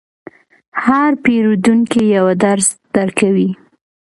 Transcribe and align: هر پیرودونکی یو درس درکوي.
هر 0.85 1.11
پیرودونکی 1.23 2.03
یو 2.15 2.25
درس 2.43 2.67
درکوي. 2.95 3.49